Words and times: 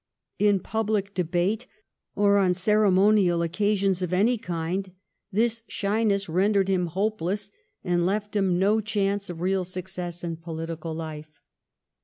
In 0.39 0.59
public 0.61 1.13
debate 1.13 1.67
or 2.15 2.39
on 2.39 2.55
ceremonial 2.55 3.43
occasions 3.43 4.01
of 4.01 4.11
any 4.11 4.35
kind 4.35 4.91
this 5.31 5.61
shyness 5.67 6.27
rendered 6.27 6.69
him 6.69 6.87
hopeless, 6.87 7.51
and 7.83 8.03
left 8.03 8.35
him 8.35 8.57
no 8.57 8.81
chance 8.81 9.29
of 9.29 9.41
real 9.41 9.63
success 9.63 10.23
in 10.23 10.37
political 10.37 10.95
hfe. 10.95 11.25